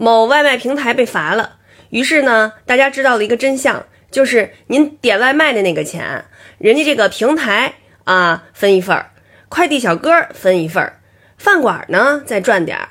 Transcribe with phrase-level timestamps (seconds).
[0.00, 1.56] 某外卖平台被罚了，
[1.90, 6.24] 于是呢，大家知道了一个真相，就是您点外卖的那个钱，
[6.58, 7.74] 人家这个平台
[8.04, 9.10] 啊分一份儿，
[9.48, 11.00] 快递小哥分一份儿，
[11.36, 12.90] 饭馆呢再赚点儿，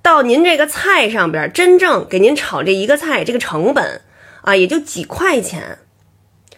[0.00, 4.02] 到您这个菜上边，真正给您炒这一个菜这个成本
[4.42, 5.78] 啊，也就几块钱。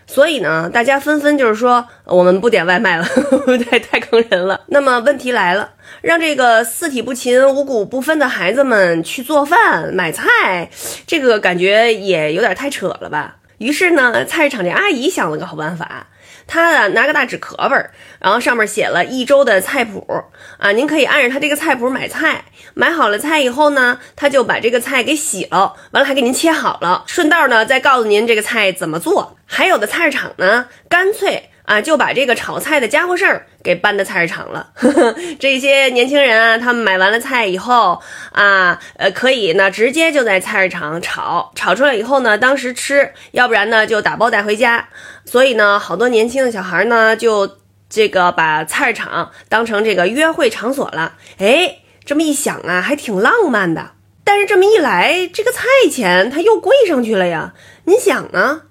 [0.06, 3.04] 所以呢，大家纷纷就是说，我们不点外卖了，
[3.68, 4.60] 太太坑人了。
[4.68, 5.70] 那么问题来了，
[6.00, 10.70] 让这个四体不勤、五谷不分的孩子们去做饭、买菜，
[11.06, 13.36] 这个感觉也有点太扯了吧？
[13.58, 16.08] 于是呢，菜市场这阿姨想了个好办法。
[16.48, 20.06] 她啊拿个大纸壳本，然后上面写了一周的菜谱
[20.58, 22.44] 啊，您可以按着她这个菜谱买菜。
[22.74, 29.36] 买好了菜以后呢，她就把这个菜给洗了，完了还给您切好了，顺道呢再告诉您这个菜怎么做。
[29.46, 31.50] 还有的菜市场呢，干脆。
[31.66, 34.72] 啊，就把这个炒菜的家伙事儿给搬到菜市场了。
[35.38, 38.00] 这些年轻人啊，他们买完了菜以后
[38.32, 44.88] 啊，呃，可以呢直接就在菜市场炒，炒出来以后呢，当时吃，要不然呢就打包带回家。
[45.24, 47.58] 所以呢，好多年轻的小孩呢，就
[47.90, 51.14] 这个把菜市场当成这个约会场所了。
[51.38, 53.90] 哎，这么一想啊，还挺浪漫的。
[54.22, 57.54] 但是这么一来，这个菜钱它又贵上去了呀。
[57.84, 58.62] 您想呢？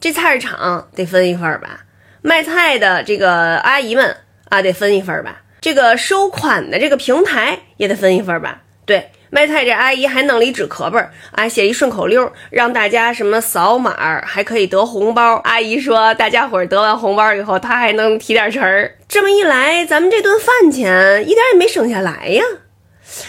[0.00, 1.80] 这菜市场得分一份吧？
[2.26, 4.16] 卖菜的这个阿姨们
[4.48, 8.62] 啊，得分一份吧；这个收款的这个平台也得分一份吧。
[8.86, 15.34] 对，卖菜这阿姨还弄了一纸壳本啊，写一顺口溜，让大家什么扫码还可以得红包。
[15.44, 18.96] 阿姨说，大家伙得完红包以后，她还能提点成儿。
[19.06, 22.42] 这么一来，咱们这顿饭钱一点也没省下来呀。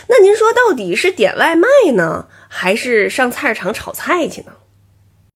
[0.07, 4.53] 那您说，到底是点外卖呢，还是上菜市场炒菜去呢？